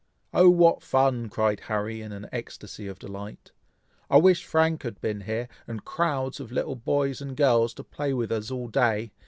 [0.33, 0.49] "Oh!
[0.49, 3.51] what fun!" cried Harry, in an ecstacy of delight;
[4.09, 8.11] "I wish Frank had been here, and crowds of little boys and girls, to play
[8.11, 9.11] with us all day!